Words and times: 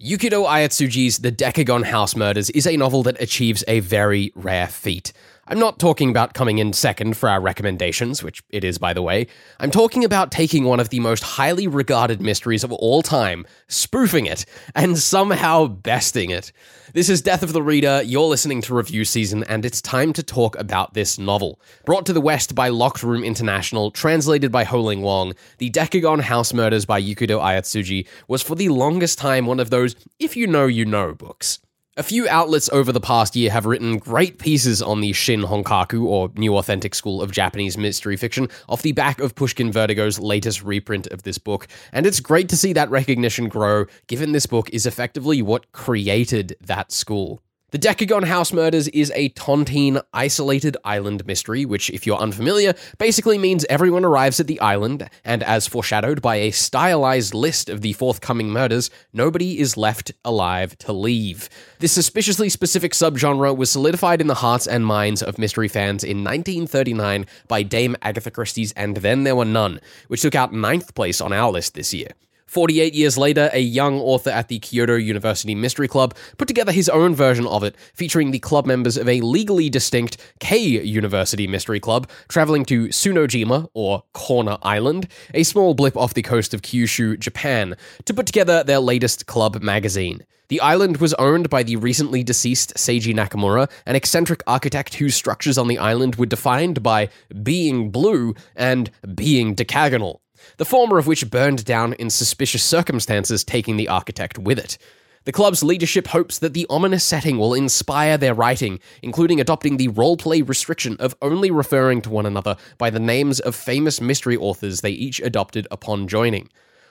Yukito 0.00 0.46
Ayatsuji's 0.46 1.18
The 1.18 1.32
Decagon 1.32 1.82
House 1.82 2.14
Murders 2.14 2.50
is 2.50 2.68
a 2.68 2.76
novel 2.76 3.02
that 3.02 3.20
achieves 3.20 3.64
a 3.66 3.80
very 3.80 4.30
rare 4.36 4.68
feat. 4.68 5.12
I'm 5.50 5.58
not 5.58 5.78
talking 5.78 6.10
about 6.10 6.34
coming 6.34 6.58
in 6.58 6.74
second 6.74 7.16
for 7.16 7.26
our 7.26 7.40
recommendations, 7.40 8.22
which 8.22 8.42
it 8.50 8.64
is, 8.64 8.76
by 8.76 8.92
the 8.92 9.00
way. 9.00 9.28
I'm 9.58 9.70
talking 9.70 10.04
about 10.04 10.30
taking 10.30 10.64
one 10.64 10.78
of 10.78 10.90
the 10.90 11.00
most 11.00 11.22
highly 11.22 11.66
regarded 11.66 12.20
mysteries 12.20 12.64
of 12.64 12.72
all 12.74 13.00
time, 13.00 13.46
spoofing 13.66 14.26
it, 14.26 14.44
and 14.74 14.98
somehow 14.98 15.66
besting 15.66 16.28
it. 16.28 16.52
This 16.92 17.08
is 17.08 17.22
Death 17.22 17.42
of 17.42 17.54
the 17.54 17.62
Reader, 17.62 18.02
you're 18.04 18.26
listening 18.26 18.60
to 18.60 18.74
Review 18.74 19.06
Season, 19.06 19.42
and 19.44 19.64
it's 19.64 19.80
time 19.80 20.12
to 20.12 20.22
talk 20.22 20.54
about 20.58 20.92
this 20.92 21.18
novel. 21.18 21.58
Brought 21.86 22.04
to 22.06 22.12
the 22.12 22.20
West 22.20 22.54
by 22.54 22.68
Locked 22.68 23.02
Room 23.02 23.24
International, 23.24 23.90
translated 23.90 24.52
by 24.52 24.64
Ho-Ling 24.64 25.00
Wong, 25.00 25.32
The 25.56 25.70
Decagon 25.70 26.20
House 26.20 26.52
Murders 26.52 26.84
by 26.84 27.00
Yukito 27.00 27.40
Ayatsuji 27.40 28.06
was 28.26 28.42
for 28.42 28.54
the 28.54 28.68
longest 28.68 29.16
time 29.16 29.46
one 29.46 29.60
of 29.60 29.70
those 29.70 29.96
if 30.18 30.36
you 30.36 30.46
know, 30.46 30.66
you 30.66 30.84
know 30.84 31.14
books. 31.14 31.58
A 31.98 32.02
few 32.04 32.28
outlets 32.28 32.68
over 32.68 32.92
the 32.92 33.00
past 33.00 33.34
year 33.34 33.50
have 33.50 33.66
written 33.66 33.98
great 33.98 34.38
pieces 34.38 34.80
on 34.80 35.00
the 35.00 35.12
Shin 35.12 35.42
Honkaku, 35.42 36.04
or 36.04 36.30
New 36.36 36.56
Authentic 36.56 36.94
School 36.94 37.20
of 37.20 37.32
Japanese 37.32 37.76
Mystery 37.76 38.16
Fiction, 38.16 38.48
off 38.68 38.82
the 38.82 38.92
back 38.92 39.18
of 39.18 39.34
Pushkin 39.34 39.72
Vertigo's 39.72 40.20
latest 40.20 40.62
reprint 40.62 41.08
of 41.08 41.24
this 41.24 41.38
book, 41.38 41.66
and 41.92 42.06
it's 42.06 42.20
great 42.20 42.48
to 42.50 42.56
see 42.56 42.72
that 42.72 42.88
recognition 42.88 43.48
grow, 43.48 43.86
given 44.06 44.30
this 44.30 44.46
book 44.46 44.70
is 44.70 44.86
effectively 44.86 45.42
what 45.42 45.72
created 45.72 46.54
that 46.60 46.92
school. 46.92 47.42
The 47.70 47.78
Decagon 47.78 48.24
House 48.24 48.50
Murders 48.50 48.88
is 48.88 49.12
a 49.14 49.28
tontine, 49.28 50.00
isolated 50.14 50.78
island 50.84 51.26
mystery, 51.26 51.66
which, 51.66 51.90
if 51.90 52.06
you're 52.06 52.16
unfamiliar, 52.16 52.72
basically 52.96 53.36
means 53.36 53.66
everyone 53.68 54.06
arrives 54.06 54.40
at 54.40 54.46
the 54.46 54.58
island, 54.58 55.10
and 55.22 55.42
as 55.42 55.66
foreshadowed 55.66 56.22
by 56.22 56.36
a 56.36 56.50
stylized 56.50 57.34
list 57.34 57.68
of 57.68 57.82
the 57.82 57.92
forthcoming 57.92 58.48
murders, 58.48 58.88
nobody 59.12 59.58
is 59.58 59.76
left 59.76 60.12
alive 60.24 60.78
to 60.78 60.94
leave. 60.94 61.50
This 61.78 61.92
suspiciously 61.92 62.48
specific 62.48 62.92
subgenre 62.92 63.54
was 63.54 63.70
solidified 63.70 64.22
in 64.22 64.28
the 64.28 64.34
hearts 64.36 64.66
and 64.66 64.86
minds 64.86 65.22
of 65.22 65.36
mystery 65.36 65.68
fans 65.68 66.02
in 66.02 66.24
1939 66.24 67.26
by 67.48 67.62
Dame 67.62 67.96
Agatha 68.00 68.30
Christie's 68.30 68.72
And 68.72 68.96
Then 68.96 69.24
There 69.24 69.36
Were 69.36 69.44
None, 69.44 69.78
which 70.06 70.22
took 70.22 70.34
out 70.34 70.54
ninth 70.54 70.94
place 70.94 71.20
on 71.20 71.34
our 71.34 71.50
list 71.50 71.74
this 71.74 71.92
year. 71.92 72.12
48 72.48 72.94
years 72.94 73.18
later, 73.18 73.50
a 73.52 73.60
young 73.60 74.00
author 74.00 74.30
at 74.30 74.48
the 74.48 74.58
Kyoto 74.58 74.96
University 74.96 75.54
Mystery 75.54 75.86
Club 75.86 76.14
put 76.38 76.48
together 76.48 76.72
his 76.72 76.88
own 76.88 77.14
version 77.14 77.46
of 77.46 77.62
it, 77.62 77.76
featuring 77.94 78.30
the 78.30 78.38
club 78.38 78.66
members 78.66 78.96
of 78.96 79.06
a 79.06 79.20
legally 79.20 79.68
distinct 79.68 80.16
K 80.40 80.58
University 80.58 81.46
Mystery 81.46 81.78
Club 81.78 82.08
traveling 82.28 82.64
to 82.64 82.88
Tsunojima, 82.88 83.68
or 83.74 84.02
Corner 84.14 84.56
Island, 84.62 85.08
a 85.34 85.42
small 85.42 85.74
blip 85.74 85.96
off 85.96 86.14
the 86.14 86.22
coast 86.22 86.54
of 86.54 86.62
Kyushu, 86.62 87.18
Japan, 87.18 87.76
to 88.06 88.14
put 88.14 88.26
together 88.26 88.64
their 88.64 88.80
latest 88.80 89.26
club 89.26 89.62
magazine. 89.62 90.24
The 90.48 90.62
island 90.62 90.96
was 90.96 91.12
owned 91.14 91.50
by 91.50 91.62
the 91.62 91.76
recently 91.76 92.22
deceased 92.22 92.72
Seiji 92.76 93.14
Nakamura, 93.14 93.70
an 93.84 93.94
eccentric 93.94 94.42
architect 94.46 94.94
whose 94.94 95.14
structures 95.14 95.58
on 95.58 95.68
the 95.68 95.76
island 95.76 96.16
were 96.16 96.24
defined 96.24 96.82
by 96.82 97.10
being 97.42 97.90
blue 97.90 98.34
and 98.56 98.90
being 99.14 99.54
decagonal 99.54 100.22
the 100.56 100.64
former 100.64 100.98
of 100.98 101.06
which 101.06 101.30
burned 101.30 101.64
down 101.64 101.92
in 101.94 102.10
suspicious 102.10 102.62
circumstances, 102.62 103.44
taking 103.44 103.76
the 103.76 103.88
architect 103.88 104.38
with 104.38 104.58
it. 104.58 104.78
The 105.24 105.32
club's 105.32 105.62
leadership 105.62 106.06
hopes 106.06 106.38
that 106.38 106.54
the 106.54 106.66
ominous 106.70 107.04
setting 107.04 107.38
will 107.38 107.52
inspire 107.52 108.16
their 108.16 108.32
writing, 108.32 108.80
including 109.02 109.40
adopting 109.40 109.76
the 109.76 109.88
roleplay 109.88 110.48
restriction 110.48 110.96
of 111.00 111.14
only 111.20 111.50
referring 111.50 112.00
to 112.02 112.10
one 112.10 112.24
another 112.24 112.56
by 112.78 112.88
the 112.88 112.98
names 112.98 113.38
of 113.40 113.54
famous 113.54 114.00
mystery 114.00 114.36
authors 114.36 114.80
they 114.80 114.90
each 114.90 115.20
adopted 115.20 115.66
upon 115.70 116.08
joining. 116.08 116.48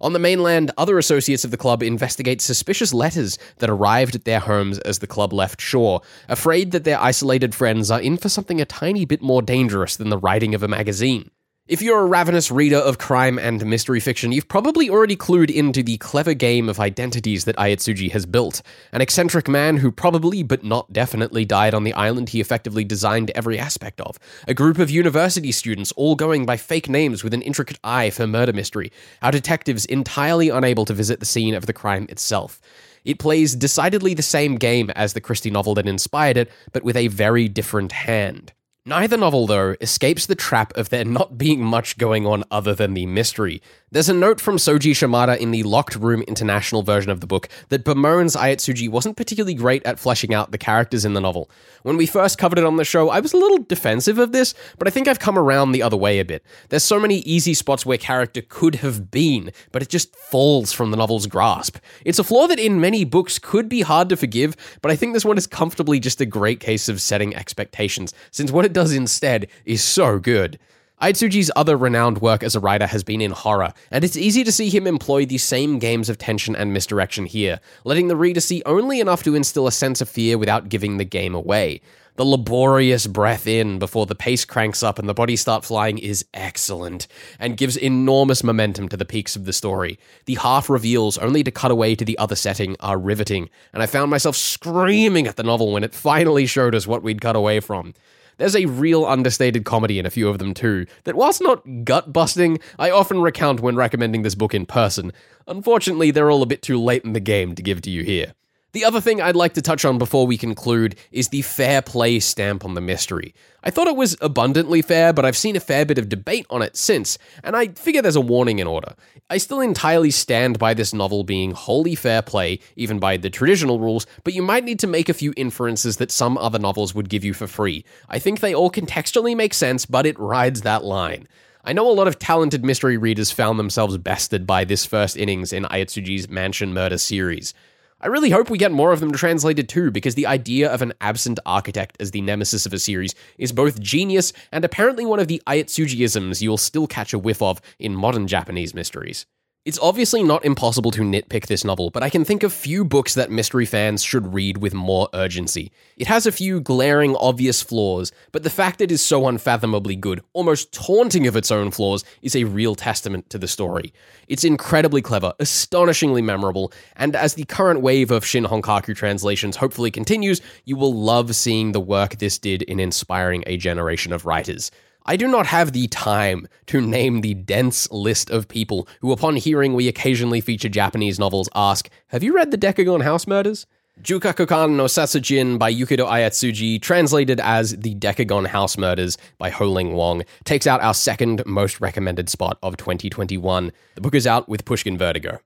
On 0.00 0.12
the 0.12 0.18
mainland, 0.18 0.70
other 0.76 0.98
associates 0.98 1.44
of 1.44 1.50
the 1.50 1.56
club 1.56 1.82
investigate 1.82 2.40
suspicious 2.40 2.94
letters 2.94 3.38
that 3.58 3.70
arrived 3.70 4.14
at 4.14 4.24
their 4.24 4.40
homes 4.40 4.78
as 4.80 4.98
the 4.98 5.06
club 5.06 5.32
left 5.32 5.60
shore, 5.60 6.02
afraid 6.28 6.70
that 6.70 6.84
their 6.84 7.00
isolated 7.00 7.54
friends 7.54 7.90
are 7.90 8.00
in 8.00 8.16
for 8.16 8.28
something 8.28 8.60
a 8.60 8.64
tiny 8.64 9.04
bit 9.04 9.22
more 9.22 9.42
dangerous 9.42 9.96
than 9.96 10.10
the 10.10 10.18
writing 10.18 10.54
of 10.54 10.62
a 10.62 10.68
magazine. 10.68 11.30
If 11.68 11.82
you're 11.82 12.00
a 12.00 12.06
ravenous 12.06 12.50
reader 12.50 12.78
of 12.78 12.96
crime 12.96 13.38
and 13.38 13.66
mystery 13.66 14.00
fiction, 14.00 14.32
you've 14.32 14.48
probably 14.48 14.88
already 14.88 15.16
clued 15.16 15.50
into 15.50 15.82
the 15.82 15.98
clever 15.98 16.32
game 16.32 16.66
of 16.66 16.80
identities 16.80 17.44
that 17.44 17.58
Ayatsuji 17.58 18.10
has 18.12 18.24
built. 18.24 18.62
An 18.90 19.02
eccentric 19.02 19.48
man 19.48 19.76
who 19.76 19.92
probably, 19.92 20.42
but 20.42 20.64
not 20.64 20.90
definitely, 20.94 21.44
died 21.44 21.74
on 21.74 21.84
the 21.84 21.92
island 21.92 22.30
he 22.30 22.40
effectively 22.40 22.84
designed 22.84 23.30
every 23.34 23.58
aspect 23.58 24.00
of. 24.00 24.18
A 24.46 24.54
group 24.54 24.78
of 24.78 24.88
university 24.88 25.52
students 25.52 25.92
all 25.92 26.16
going 26.16 26.46
by 26.46 26.56
fake 26.56 26.88
names 26.88 27.22
with 27.22 27.34
an 27.34 27.42
intricate 27.42 27.78
eye 27.84 28.08
for 28.08 28.26
murder 28.26 28.54
mystery. 28.54 28.90
Our 29.20 29.32
detectives 29.32 29.84
entirely 29.84 30.48
unable 30.48 30.86
to 30.86 30.94
visit 30.94 31.20
the 31.20 31.26
scene 31.26 31.54
of 31.54 31.66
the 31.66 31.74
crime 31.74 32.06
itself. 32.08 32.62
It 33.04 33.18
plays 33.18 33.54
decidedly 33.54 34.14
the 34.14 34.22
same 34.22 34.56
game 34.56 34.88
as 34.96 35.12
the 35.12 35.20
Christie 35.20 35.50
novel 35.50 35.74
that 35.74 35.86
inspired 35.86 36.38
it, 36.38 36.50
but 36.72 36.82
with 36.82 36.96
a 36.96 37.08
very 37.08 37.46
different 37.46 37.92
hand. 37.92 38.54
Neither 38.88 39.18
novel, 39.18 39.46
though, 39.46 39.76
escapes 39.82 40.24
the 40.24 40.34
trap 40.34 40.74
of 40.74 40.88
there 40.88 41.04
not 41.04 41.36
being 41.36 41.62
much 41.62 41.98
going 41.98 42.24
on 42.24 42.42
other 42.50 42.74
than 42.74 42.94
the 42.94 43.04
mystery. 43.04 43.60
There's 43.90 44.10
a 44.10 44.12
note 44.12 44.38
from 44.38 44.58
Soji 44.58 44.94
Shimada 44.94 45.40
in 45.40 45.50
the 45.50 45.62
Locked 45.62 45.96
Room 45.96 46.20
International 46.28 46.82
version 46.82 47.10
of 47.10 47.22
the 47.22 47.26
book 47.26 47.48
that 47.70 47.86
bemoans 47.86 48.36
Ayatsuji 48.36 48.90
wasn't 48.90 49.16
particularly 49.16 49.54
great 49.54 49.82
at 49.86 49.98
fleshing 49.98 50.34
out 50.34 50.50
the 50.52 50.58
characters 50.58 51.06
in 51.06 51.14
the 51.14 51.22
novel. 51.22 51.50
When 51.84 51.96
we 51.96 52.04
first 52.04 52.36
covered 52.36 52.58
it 52.58 52.66
on 52.66 52.76
the 52.76 52.84
show, 52.84 53.08
I 53.08 53.20
was 53.20 53.32
a 53.32 53.38
little 53.38 53.56
defensive 53.56 54.18
of 54.18 54.32
this, 54.32 54.52
but 54.76 54.86
I 54.86 54.90
think 54.90 55.08
I've 55.08 55.18
come 55.18 55.38
around 55.38 55.72
the 55.72 55.82
other 55.82 55.96
way 55.96 56.18
a 56.18 56.24
bit. 56.26 56.44
There's 56.68 56.84
so 56.84 57.00
many 57.00 57.20
easy 57.20 57.54
spots 57.54 57.86
where 57.86 57.96
character 57.96 58.42
could 58.46 58.74
have 58.74 59.10
been, 59.10 59.52
but 59.72 59.80
it 59.80 59.88
just 59.88 60.14
falls 60.14 60.70
from 60.70 60.90
the 60.90 60.98
novel's 60.98 61.26
grasp. 61.26 61.78
It's 62.04 62.18
a 62.18 62.24
flaw 62.24 62.46
that 62.48 62.58
in 62.58 62.82
many 62.82 63.04
books 63.04 63.38
could 63.38 63.70
be 63.70 63.80
hard 63.80 64.10
to 64.10 64.18
forgive, 64.18 64.54
but 64.82 64.92
I 64.92 64.96
think 64.96 65.14
this 65.14 65.24
one 65.24 65.38
is 65.38 65.46
comfortably 65.46 65.98
just 65.98 66.20
a 66.20 66.26
great 66.26 66.60
case 66.60 66.90
of 66.90 67.00
setting 67.00 67.34
expectations, 67.34 68.12
since 68.32 68.52
what 68.52 68.66
it 68.66 68.74
does 68.74 68.92
instead 68.92 69.48
is 69.64 69.82
so 69.82 70.18
good. 70.18 70.58
Ayatsuji's 71.00 71.48
other 71.54 71.76
renowned 71.76 72.20
work 72.20 72.42
as 72.42 72.56
a 72.56 72.60
writer 72.60 72.86
has 72.86 73.04
been 73.04 73.20
in 73.20 73.30
horror, 73.30 73.72
and 73.92 74.02
it's 74.02 74.16
easy 74.16 74.42
to 74.42 74.50
see 74.50 74.68
him 74.68 74.84
employ 74.84 75.24
the 75.24 75.38
same 75.38 75.78
games 75.78 76.08
of 76.08 76.18
tension 76.18 76.56
and 76.56 76.72
misdirection 76.72 77.24
here, 77.24 77.60
letting 77.84 78.08
the 78.08 78.16
reader 78.16 78.40
see 78.40 78.64
only 78.66 78.98
enough 78.98 79.22
to 79.22 79.36
instill 79.36 79.68
a 79.68 79.72
sense 79.72 80.00
of 80.00 80.08
fear 80.08 80.36
without 80.36 80.68
giving 80.68 80.96
the 80.96 81.04
game 81.04 81.36
away. 81.36 81.80
The 82.16 82.24
laborious 82.24 83.06
breath 83.06 83.46
in 83.46 83.78
before 83.78 84.06
the 84.06 84.16
pace 84.16 84.44
cranks 84.44 84.82
up 84.82 84.98
and 84.98 85.08
the 85.08 85.14
bodies 85.14 85.40
start 85.40 85.64
flying 85.64 85.98
is 85.98 86.24
excellent, 86.34 87.06
and 87.38 87.56
gives 87.56 87.76
enormous 87.76 88.42
momentum 88.42 88.88
to 88.88 88.96
the 88.96 89.04
peaks 89.04 89.36
of 89.36 89.44
the 89.44 89.52
story. 89.52 90.00
The 90.24 90.34
half 90.34 90.68
reveals, 90.68 91.16
only 91.18 91.44
to 91.44 91.52
cut 91.52 91.70
away 91.70 91.94
to 91.94 92.04
the 92.04 92.18
other 92.18 92.34
setting, 92.34 92.74
are 92.80 92.98
riveting, 92.98 93.50
and 93.72 93.84
I 93.84 93.86
found 93.86 94.10
myself 94.10 94.34
screaming 94.34 95.28
at 95.28 95.36
the 95.36 95.44
novel 95.44 95.70
when 95.70 95.84
it 95.84 95.94
finally 95.94 96.46
showed 96.46 96.74
us 96.74 96.88
what 96.88 97.04
we'd 97.04 97.20
cut 97.20 97.36
away 97.36 97.60
from. 97.60 97.94
There's 98.38 98.56
a 98.56 98.66
real 98.66 99.04
understated 99.04 99.64
comedy 99.64 99.98
in 99.98 100.06
a 100.06 100.10
few 100.10 100.28
of 100.28 100.38
them 100.38 100.54
too, 100.54 100.86
that 101.04 101.16
whilst 101.16 101.42
not 101.42 101.84
gut 101.84 102.12
busting, 102.12 102.60
I 102.78 102.90
often 102.90 103.20
recount 103.20 103.60
when 103.60 103.76
recommending 103.76 104.22
this 104.22 104.36
book 104.36 104.54
in 104.54 104.64
person. 104.64 105.12
Unfortunately, 105.48 106.12
they're 106.12 106.30
all 106.30 106.42
a 106.42 106.46
bit 106.46 106.62
too 106.62 106.80
late 106.80 107.04
in 107.04 107.12
the 107.12 107.20
game 107.20 107.54
to 107.56 107.62
give 107.62 107.82
to 107.82 107.90
you 107.90 108.04
here. 108.04 108.34
The 108.78 108.84
other 108.84 109.00
thing 109.00 109.20
I'd 109.20 109.34
like 109.34 109.54
to 109.54 109.60
touch 109.60 109.84
on 109.84 109.98
before 109.98 110.24
we 110.24 110.38
conclude 110.38 110.94
is 111.10 111.30
the 111.30 111.42
fair 111.42 111.82
play 111.82 112.20
stamp 112.20 112.64
on 112.64 112.74
the 112.74 112.80
mystery. 112.80 113.34
I 113.64 113.70
thought 113.70 113.88
it 113.88 113.96
was 113.96 114.16
abundantly 114.20 114.82
fair, 114.82 115.12
but 115.12 115.24
I've 115.24 115.36
seen 115.36 115.56
a 115.56 115.60
fair 115.60 115.84
bit 115.84 115.98
of 115.98 116.08
debate 116.08 116.46
on 116.48 116.62
it 116.62 116.76
since, 116.76 117.18
and 117.42 117.56
I 117.56 117.70
figure 117.70 118.02
there's 118.02 118.14
a 118.14 118.20
warning 118.20 118.60
in 118.60 118.68
order. 118.68 118.94
I 119.28 119.38
still 119.38 119.60
entirely 119.60 120.12
stand 120.12 120.60
by 120.60 120.74
this 120.74 120.94
novel 120.94 121.24
being 121.24 121.50
wholly 121.50 121.96
fair 121.96 122.22
play, 122.22 122.60
even 122.76 123.00
by 123.00 123.16
the 123.16 123.30
traditional 123.30 123.80
rules, 123.80 124.06
but 124.22 124.32
you 124.32 124.42
might 124.42 124.62
need 124.62 124.78
to 124.78 124.86
make 124.86 125.08
a 125.08 125.12
few 125.12 125.34
inferences 125.36 125.96
that 125.96 126.12
some 126.12 126.38
other 126.38 126.60
novels 126.60 126.94
would 126.94 127.08
give 127.08 127.24
you 127.24 127.34
for 127.34 127.48
free. 127.48 127.84
I 128.08 128.20
think 128.20 128.38
they 128.38 128.54
all 128.54 128.70
contextually 128.70 129.36
make 129.36 129.54
sense, 129.54 129.86
but 129.86 130.06
it 130.06 130.16
rides 130.20 130.60
that 130.60 130.84
line. 130.84 131.26
I 131.64 131.72
know 131.72 131.90
a 131.90 131.98
lot 131.98 132.06
of 132.06 132.20
talented 132.20 132.64
mystery 132.64 132.96
readers 132.96 133.32
found 133.32 133.58
themselves 133.58 133.98
bested 133.98 134.46
by 134.46 134.64
this 134.64 134.86
first 134.86 135.16
innings 135.16 135.52
in 135.52 135.64
Ayatsuji's 135.64 136.28
Mansion 136.28 136.72
Murder 136.72 136.98
series. 136.98 137.54
I 138.00 138.06
really 138.06 138.30
hope 138.30 138.48
we 138.48 138.58
get 138.58 138.70
more 138.70 138.92
of 138.92 139.00
them 139.00 139.10
translated 139.10 139.68
too, 139.68 139.90
because 139.90 140.14
the 140.14 140.26
idea 140.26 140.72
of 140.72 140.82
an 140.82 140.92
absent 141.00 141.40
architect 141.44 141.96
as 141.98 142.12
the 142.12 142.20
nemesis 142.20 142.64
of 142.64 142.72
a 142.72 142.78
series 142.78 143.12
is 143.38 143.50
both 143.50 143.80
genius 143.80 144.32
and 144.52 144.64
apparently 144.64 145.04
one 145.04 145.18
of 145.18 145.26
the 145.26 145.42
Ayatsujiisms 145.48 146.40
you'll 146.40 146.58
still 146.58 146.86
catch 146.86 147.12
a 147.12 147.18
whiff 147.18 147.42
of 147.42 147.60
in 147.80 147.96
modern 147.96 148.28
Japanese 148.28 148.72
mysteries. 148.72 149.26
It's 149.68 149.78
obviously 149.82 150.22
not 150.22 150.46
impossible 150.46 150.90
to 150.92 151.02
nitpick 151.02 151.44
this 151.44 151.62
novel, 151.62 151.90
but 151.90 152.02
I 152.02 152.08
can 152.08 152.24
think 152.24 152.42
of 152.42 152.54
few 152.54 152.86
books 152.86 153.12
that 153.12 153.30
mystery 153.30 153.66
fans 153.66 154.02
should 154.02 154.32
read 154.32 154.56
with 154.56 154.72
more 154.72 155.10
urgency. 155.12 155.72
It 155.98 156.06
has 156.06 156.26
a 156.26 156.32
few 156.32 156.58
glaring, 156.58 157.14
obvious 157.16 157.60
flaws, 157.60 158.10
but 158.32 158.44
the 158.44 158.48
fact 158.48 158.80
it 158.80 158.90
is 158.90 159.04
so 159.04 159.28
unfathomably 159.28 159.94
good, 159.94 160.22
almost 160.32 160.72
taunting 160.72 161.26
of 161.26 161.36
its 161.36 161.50
own 161.50 161.70
flaws, 161.70 162.02
is 162.22 162.34
a 162.34 162.44
real 162.44 162.76
testament 162.76 163.28
to 163.28 163.36
the 163.36 163.46
story. 163.46 163.92
It's 164.26 164.42
incredibly 164.42 165.02
clever, 165.02 165.34
astonishingly 165.38 166.22
memorable, 166.22 166.72
and 166.96 167.14
as 167.14 167.34
the 167.34 167.44
current 167.44 167.82
wave 167.82 168.10
of 168.10 168.24
Shin 168.24 168.44
Honkaku 168.44 168.96
translations 168.96 169.56
hopefully 169.56 169.90
continues, 169.90 170.40
you 170.64 170.78
will 170.78 170.94
love 170.94 171.36
seeing 171.36 171.72
the 171.72 171.78
work 171.78 172.16
this 172.16 172.38
did 172.38 172.62
in 172.62 172.80
inspiring 172.80 173.44
a 173.46 173.58
generation 173.58 174.14
of 174.14 174.24
writers. 174.24 174.70
I 175.08 175.16
do 175.16 175.26
not 175.26 175.46
have 175.46 175.72
the 175.72 175.86
time 175.86 176.46
to 176.66 176.82
name 176.82 177.22
the 177.22 177.32
dense 177.32 177.90
list 177.90 178.28
of 178.28 178.46
people 178.46 178.86
who, 179.00 179.10
upon 179.10 179.36
hearing 179.36 179.72
we 179.72 179.88
occasionally 179.88 180.42
feature 180.42 180.68
Japanese 180.68 181.18
novels, 181.18 181.48
ask, 181.54 181.88
Have 182.08 182.22
you 182.22 182.34
read 182.34 182.50
the 182.50 182.58
Decagon 182.58 183.02
House 183.02 183.26
Murders? 183.26 183.64
Jukkakukan 184.02 184.76
no 184.76 184.84
Satsujin 184.84 185.58
by 185.58 185.72
Yukito 185.72 186.06
Ayatsuji, 186.06 186.82
translated 186.82 187.40
as 187.40 187.74
The 187.78 187.94
Decagon 187.94 188.48
House 188.48 188.76
Murders 188.76 189.16
by 189.38 189.48
Ho-Ling 189.48 189.94
Wong, 189.94 190.24
takes 190.44 190.66
out 190.66 190.82
our 190.82 190.92
second 190.92 191.42
most 191.46 191.80
recommended 191.80 192.28
spot 192.28 192.58
of 192.62 192.76
2021. 192.76 193.72
The 193.94 194.00
book 194.02 194.14
is 194.14 194.26
out 194.26 194.46
with 194.46 194.66
Pushkin 194.66 194.98
Vertigo. 194.98 195.38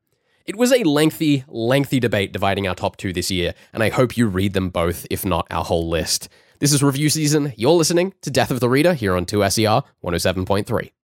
It 0.44 0.56
was 0.56 0.72
a 0.72 0.82
lengthy, 0.82 1.44
lengthy 1.46 2.00
debate 2.00 2.32
dividing 2.32 2.66
our 2.66 2.74
top 2.74 2.96
two 2.96 3.12
this 3.12 3.30
year, 3.30 3.54
and 3.72 3.84
I 3.84 3.90
hope 3.90 4.16
you 4.16 4.26
read 4.26 4.54
them 4.54 4.70
both, 4.70 5.06
if 5.08 5.24
not 5.24 5.46
our 5.52 5.62
whole 5.62 5.88
list. 5.88 6.28
This 6.62 6.72
is 6.72 6.80
review 6.80 7.08
season. 7.08 7.52
You're 7.56 7.72
listening 7.72 8.14
to 8.20 8.30
Death 8.30 8.52
of 8.52 8.60
the 8.60 8.68
Reader 8.68 8.94
here 8.94 9.16
on 9.16 9.26
2SER 9.26 9.82
107.3. 10.04 10.92